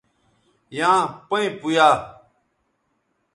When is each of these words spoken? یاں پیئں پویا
یاں 0.77 0.99
پیئں 1.27 1.49
پویا 1.59 1.87